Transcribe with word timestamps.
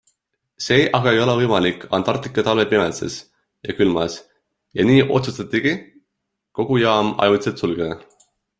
See 0.67 0.77
ei 0.83 0.87
ole 0.99 1.11
aga 1.23 1.35
võimalik 1.39 1.83
Antarktika 1.97 2.45
talve 2.47 2.65
pimeduses 2.71 3.17
ja 3.69 3.77
külmas 3.81 4.17
ja 4.81 4.89
nii 4.91 5.07
otsustatigi 5.19 5.77
kogu 6.61 6.83
jaam 6.87 7.15
ajutiselt 7.29 7.63
sulgeda. 7.67 8.03